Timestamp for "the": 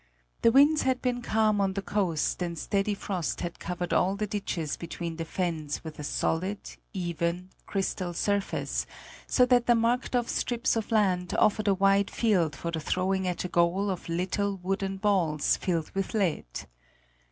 0.41-0.51, 1.73-1.83, 4.15-4.25, 5.17-5.25, 9.67-9.75, 12.71-12.79